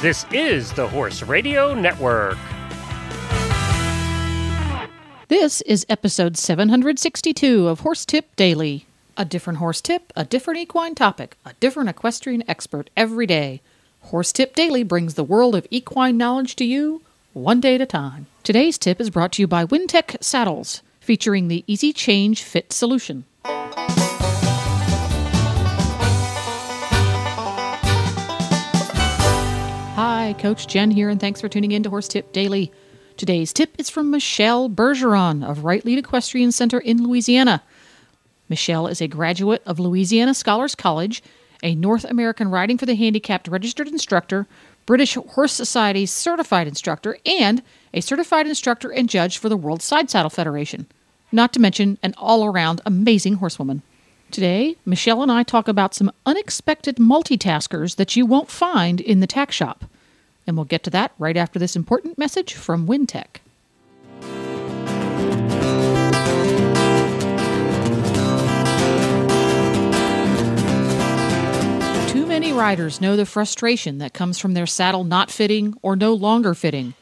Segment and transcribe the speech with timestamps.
[0.00, 2.38] This is the Horse Radio Network.
[5.26, 8.86] This is episode 762 of Horse Tip Daily.
[9.16, 13.60] A different horse tip, a different equine topic, a different equestrian expert every day.
[14.02, 17.86] Horse Tip Daily brings the world of equine knowledge to you one day at a
[17.86, 18.28] time.
[18.44, 23.24] Today's tip is brought to you by Wintec Saddles, featuring the Easy Change Fit solution.
[30.28, 32.70] Hi, Coach Jenn here, and thanks for tuning in to Horse Tip Daily.
[33.16, 37.62] Today's tip is from Michelle Bergeron of Right Lead Equestrian Center in Louisiana.
[38.46, 41.22] Michelle is a graduate of Louisiana Scholars College,
[41.62, 44.46] a North American Riding for the Handicapped registered instructor,
[44.84, 47.62] British Horse Society certified instructor, and
[47.94, 50.84] a certified instructor and judge for the World Side Saddle Federation.
[51.32, 53.80] Not to mention an all around amazing horsewoman.
[54.30, 59.26] Today, Michelle and I talk about some unexpected multitaskers that you won't find in the
[59.26, 59.86] tack shop.
[60.48, 63.40] And we'll get to that right after this important message from Wintec.
[72.10, 76.14] Too many riders know the frustration that comes from their saddle not fitting or no
[76.14, 76.94] longer fitting.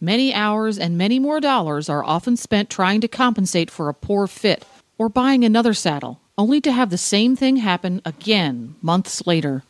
[0.00, 4.28] Many hours and many more dollars are often spent trying to compensate for a poor
[4.28, 4.64] fit
[4.98, 9.64] or buying another saddle, only to have the same thing happen again months later.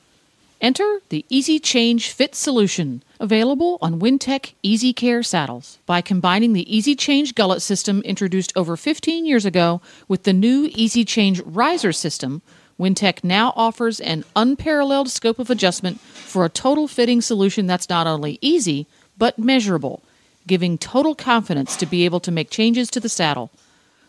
[0.65, 5.79] Enter the Easy Change Fit solution, available on Wintec Easy Care saddles.
[5.85, 10.71] By combining the Easy Change gullet system introduced over 15 years ago with the new
[10.73, 12.41] Easy Change riser system,
[12.81, 18.07] Wintec now offers an unparalleled scope of adjustment for a total fitting solution that's not
[18.07, 18.87] only easy,
[19.19, 20.03] but measurable,
[20.47, 23.51] giving total confidence to be able to make changes to the saddle.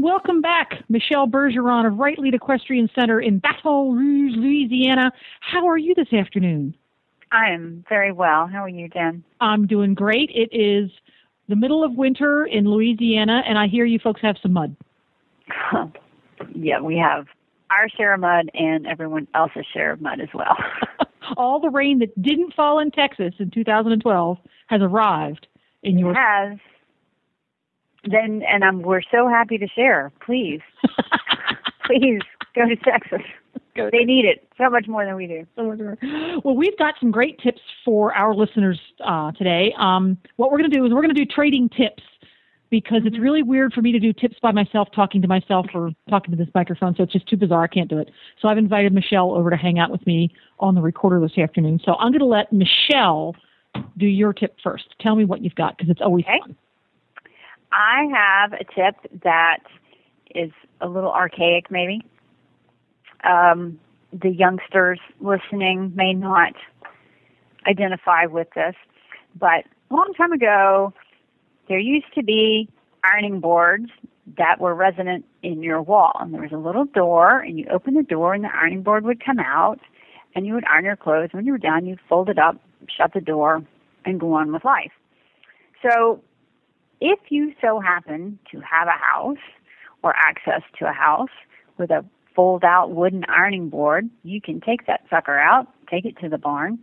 [0.01, 5.13] And welcome back, Michelle Bergeron of Right Lead Equestrian Center in Baton Rouge, Louisiana.
[5.41, 6.75] How are you this afternoon?
[7.33, 8.47] I am very well.
[8.47, 9.23] How are you, Jenn?
[9.43, 10.31] I'm doing great.
[10.33, 10.91] It is
[11.51, 14.75] the middle of winter in Louisiana, and I hear you folks have some mud.
[16.55, 17.27] yeah, we have
[17.71, 20.57] our share of mud and everyone else's share of mud as well.
[21.37, 24.39] All the rain that didn't fall in Texas in 2012
[24.69, 25.47] has arrived
[25.83, 26.59] in your It has.
[28.05, 30.13] Then and I'm we're so happy to share.
[30.25, 30.61] Please.
[31.87, 32.21] Please
[32.55, 33.21] go to Texas.
[33.77, 35.47] Go They need it so much more than we do.
[35.57, 35.99] So much more.
[36.45, 39.75] Well, we've got some great tips for our listeners uh, today.
[39.79, 42.03] Um, what we're going to do is we're going to do trading tips
[42.71, 45.91] because it's really weird for me to do tips by myself, talking to myself or
[46.09, 46.95] talking to this microphone.
[46.97, 47.65] So it's just too bizarre.
[47.65, 48.11] I can't do it.
[48.41, 51.81] So I've invited Michelle over to hang out with me on the recorder this afternoon.
[51.85, 53.35] So I'm going to let Michelle
[53.99, 54.95] do your tip first.
[55.01, 56.39] Tell me what you've got because it's always Okay.
[56.41, 56.57] fun.
[57.73, 59.59] I have a tip that
[60.35, 60.51] is
[60.81, 62.03] a little archaic, maybe.
[63.25, 63.79] Um,
[64.13, 66.55] the youngsters listening may not
[67.67, 68.75] identify with this,
[69.39, 70.93] but a long time ago,
[71.69, 72.69] there used to be
[73.05, 73.91] ironing boards
[74.39, 77.95] that were resident in your wall, and there was a little door, and you open
[77.95, 79.81] the door, and the ironing board would come out,
[80.35, 81.31] and you would iron your clothes.
[81.33, 82.57] When you were done, you'd fold it up,
[82.97, 83.63] shut the door,
[84.05, 84.93] and go on with life.
[85.83, 86.23] So
[87.01, 89.39] if you so happen to have a house
[90.03, 91.31] or access to a house
[91.79, 96.17] with a fold out wooden ironing board, you can take that sucker out, take it
[96.19, 96.79] to the barn,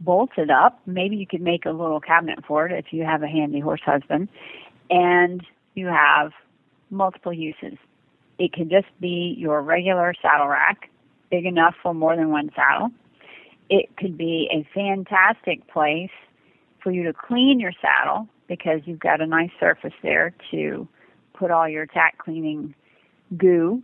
[0.00, 0.80] bolt it up.
[0.86, 3.80] Maybe you could make a little cabinet for it if you have a handy horse
[3.84, 4.28] husband,
[4.90, 5.44] and
[5.74, 6.32] you have
[6.90, 7.78] multiple uses.
[8.38, 10.90] It can just be your regular saddle rack,
[11.30, 12.90] big enough for more than one saddle.
[13.68, 16.10] It could be a fantastic place
[16.82, 20.86] for you to clean your saddle because you've got a nice surface there to
[21.32, 22.74] put all your tack cleaning
[23.38, 23.80] goo.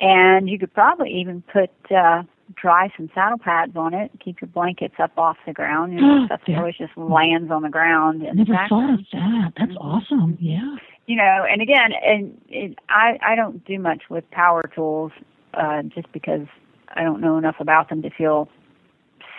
[0.00, 2.24] And you could probably even put uh,
[2.60, 4.10] dry some saddle pads on it.
[4.22, 5.92] Keep your blankets up off the ground.
[5.94, 8.22] You know, stuff that always just lands on the ground.
[8.22, 9.52] In the never tack thought of that.
[9.56, 10.36] That's awesome.
[10.40, 10.74] Yeah.
[11.06, 15.12] you know, and again, and it, I I don't do much with power tools,
[15.54, 16.48] uh, just because
[16.88, 18.48] I don't know enough about them to feel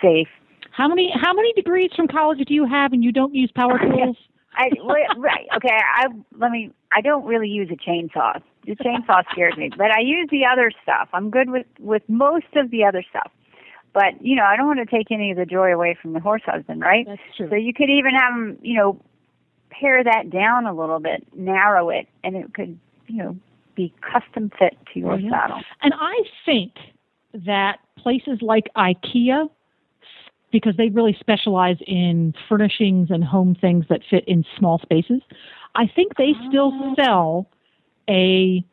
[0.00, 0.28] safe.
[0.72, 3.78] How many how many degrees from college do you have and you don't use power
[3.82, 4.16] tools?
[4.56, 5.78] I right, right, okay.
[5.96, 6.06] I
[6.38, 6.70] let me.
[6.92, 8.40] I don't really use a chainsaw.
[8.66, 11.08] The chainsaw scares me, but I use the other stuff.
[11.12, 13.30] I'm good with with most of the other stuff.
[13.92, 16.20] But you know, I don't want to take any of the joy away from the
[16.20, 17.06] horse husband, right?
[17.06, 17.48] That's true.
[17.48, 19.00] So you could even have him, you know,
[19.70, 23.36] pare that down a little bit, narrow it, and it could, you know,
[23.74, 25.30] be custom fit to your Yeah.
[25.30, 25.60] saddle.
[25.82, 26.72] And I think
[27.34, 29.48] that places like IKEA,
[30.54, 35.20] because they really specialize in furnishings and home things that fit in small spaces,
[35.74, 37.50] I think they still sell
[38.08, 38.64] a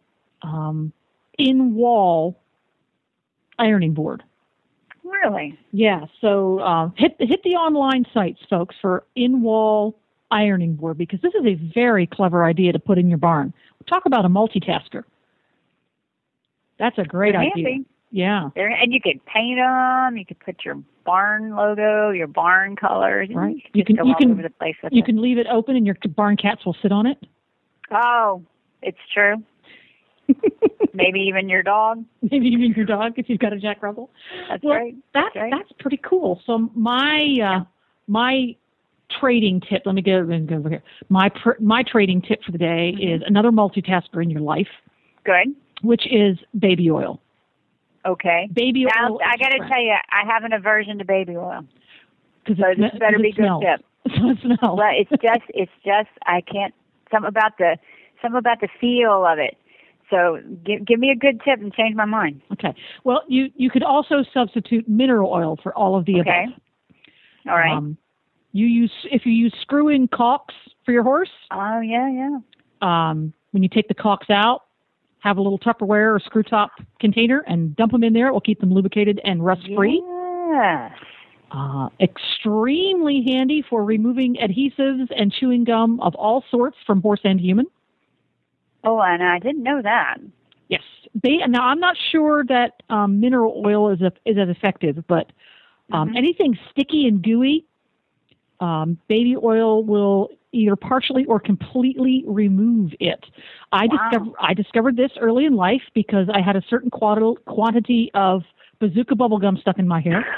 [0.44, 0.94] um,
[1.40, 2.40] in-wall
[3.58, 4.22] ironing board.
[5.04, 5.58] Really?
[5.72, 9.98] Yeah, so uh, hit hit the online sites, folks, for in-wall
[10.30, 13.56] ironing board because this is a very clever idea to put in your barn.
[13.90, 15.04] Talk about a multitasker.
[16.78, 17.54] That's a great They're idea.
[17.56, 17.86] handy.
[18.12, 18.50] Yeah.
[18.56, 20.18] There, and you could paint them.
[20.18, 20.76] You could put your
[21.06, 23.30] barn logo, your barn colors.
[23.34, 23.56] Right.
[23.56, 25.86] You, You can- you can- over the place with You can leave it open and
[25.86, 27.18] your barn cats will sit on it.
[27.92, 28.44] Oh,
[28.82, 29.44] it's true.
[30.94, 32.04] Maybe even your dog.
[32.22, 34.10] Maybe even your dog if you've got a Jack Russell.
[34.50, 34.96] That's well, right.
[35.14, 35.52] That's right.
[35.52, 36.42] that's pretty cool.
[36.46, 37.64] So my uh,
[38.08, 38.56] my
[39.20, 39.84] trading tip.
[39.86, 40.84] Let me go and go over here.
[41.10, 43.16] My pr- my trading tip for the day Mm-hmm.
[43.16, 44.68] is another multitasker in your life,
[45.26, 45.48] Good.
[45.82, 47.20] which is baby oil.
[48.06, 48.50] Okay.
[48.54, 49.20] Baby Now oil.
[49.26, 51.62] I got to tell you, I have an aversion to baby oil.
[52.44, 53.64] because So this better be good smells.
[53.64, 53.86] tip.
[54.18, 54.80] So it smells.
[54.80, 56.74] Well, it's just, it's just, I can't.
[57.12, 57.78] Some about the,
[58.22, 59.56] some about the feel of it.
[60.10, 62.42] So give give me a good tip and change my mind.
[62.52, 62.74] Okay.
[63.06, 66.46] Well, you you could also substitute mineral oil for all of the Okay.
[66.48, 66.60] above.
[67.48, 67.72] All right.
[67.78, 67.98] Um,
[68.52, 71.30] you use if you use screw-in caulks for your horse.
[71.52, 72.40] oh yeah, yeah.
[72.82, 74.64] um, when you take the caulks out,
[75.22, 78.28] have a little Tupperware or screw top container and dump them in there.
[78.28, 80.04] It will keep them lubricated and rust free.
[80.52, 80.92] Yes.
[81.52, 87.40] Uh, extremely handy for removing adhesives and chewing gum of all sorts from horse and
[87.40, 87.66] human.
[88.84, 90.18] Oh, and I didn't know that.
[90.70, 90.82] Yes.
[91.14, 95.32] Ba- now I'm not sure that um, mineral oil is a, is as effective, but
[95.92, 96.18] um, Mhm.
[96.18, 97.66] anything sticky and gooey,
[98.62, 103.26] um, baby oil will either partially or completely remove it.
[103.72, 103.98] I Wow.
[103.98, 108.44] discovered I discovered this early in life because I had a certain quanti- quantity of
[108.80, 110.26] bazooka bubble gum stuck in my hair.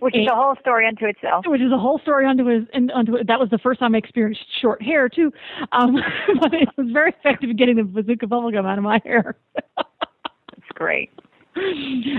[0.00, 1.46] Which is a whole story unto itself.
[1.46, 3.98] which is a whole story unto his and unto that was the first time I
[3.98, 5.32] experienced short hair too.
[5.72, 5.96] Um,
[6.40, 9.36] but it was very effective in getting the bazooka bubble gum out of my hair.
[9.76, 11.10] That's great.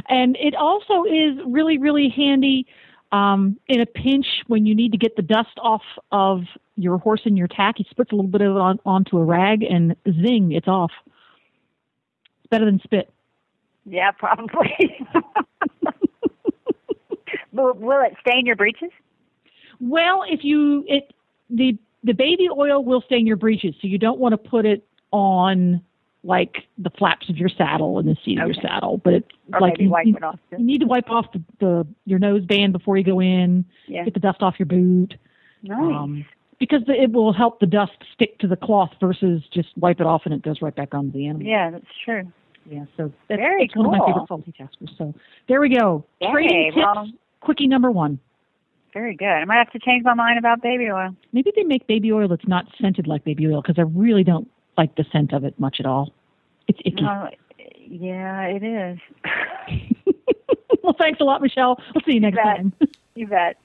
[0.10, 2.66] And it also is really really handy
[3.12, 6.42] um, in a pinch when you need to get the dust off of
[6.76, 7.80] your horse and your tack.
[7.80, 10.92] You spits a little bit of it on, onto a rag and zing, it's off.
[11.06, 13.12] It's better than spit.
[13.86, 14.98] Yeah, probably.
[17.54, 18.92] will, will it stain your breeches?
[19.80, 21.14] Well, if you it
[21.50, 24.86] the the baby oil will stain your breeches, so you don't want to put it
[25.12, 25.82] on
[26.28, 29.62] like the flaps of your saddle and the seat of your saddle, but it's Or
[29.62, 30.38] like you, wipe you, it off.
[30.52, 34.04] you need to wipe off the, the your nose band before you go in, Yeah.
[34.04, 35.16] get the dust off your boot.
[35.64, 35.80] Nice.
[35.80, 36.26] Um,
[36.60, 40.06] because the, it will help the dust stick to the cloth versus just wipe it
[40.06, 41.48] off and it goes right back onto the animal.
[41.48, 42.24] yeah, that's true.
[42.70, 44.90] Yeah, so that's, Very that's one of my favorite faulty taskers.
[44.98, 45.16] So
[45.48, 46.04] there we go.
[46.20, 47.10] Yay, Trading tips, well-
[47.40, 48.20] quickie number one.
[48.94, 49.28] Very good.
[49.28, 51.16] I might have to change my mind about baby oil.
[51.32, 54.50] Maybe they make baby oil that's not scented like baby oil because I really don't
[54.78, 56.12] like the scent of it much at all.
[56.68, 57.02] It's icky.
[57.02, 57.30] No,
[57.78, 59.00] yeah, it is.
[60.84, 61.82] well, thanks a lot, Michelle.
[61.94, 62.58] We'll see you next bet.
[62.58, 62.74] time.
[63.16, 63.58] you bet.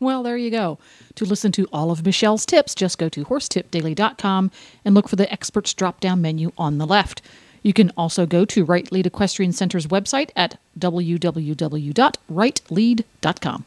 [0.00, 0.78] Well, there you go.
[1.14, 4.50] To listen to all of Michelle's tips, just go to horsetipdaily.com
[4.84, 7.22] and look for the experts drop down menu on the left.
[7.62, 13.64] You can also go to Right Lead Equestrian Center's website at www.rightlead.com.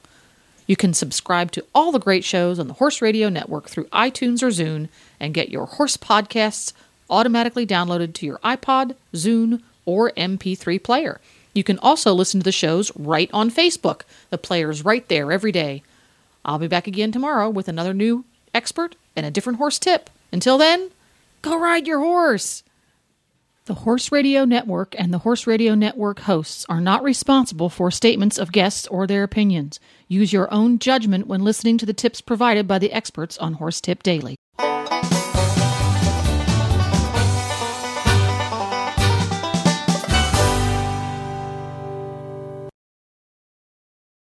[0.68, 4.44] You can subscribe to all the great shows on the Horse Radio Network through iTunes
[4.44, 4.90] or Zune
[5.22, 6.74] and get your horse podcasts
[7.10, 11.22] automatically downloaded to your iPod, Zune, or MP3 player.
[11.54, 14.02] You can also listen to the shows right on Facebook.
[14.30, 15.84] The player's right there every day.
[16.44, 20.10] I'll be back again tomorrow with another new expert and a different horse tip.
[20.32, 20.90] Until then,
[21.42, 22.64] go ride your horse.
[23.66, 28.40] The Horse Radio Network and the Horse Radio Network hosts are not responsible for statements
[28.40, 29.80] of guests or their opinions.
[30.08, 33.80] Use your own judgment when listening to the tips provided by the experts on Horse
[33.80, 34.36] Tip Daily.